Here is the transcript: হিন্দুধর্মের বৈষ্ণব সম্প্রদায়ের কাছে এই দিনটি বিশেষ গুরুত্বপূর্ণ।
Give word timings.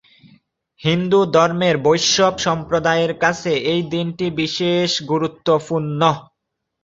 হিন্দুধর্মের 0.81 1.75
বৈষ্ণব 1.85 2.35
সম্প্রদায়ের 2.45 3.13
কাছে 3.23 3.51
এই 3.71 3.81
দিনটি 3.93 4.25
বিশেষ 4.39 4.89
গুরুত্বপূর্ণ। 5.11 6.01